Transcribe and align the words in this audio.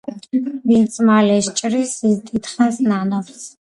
ვინც 0.71 0.95
მალე 1.11 1.37
სჭრის, 1.51 1.95
ის 2.13 2.27
დიდხანს 2.33 2.85
ნანობს 2.93 3.51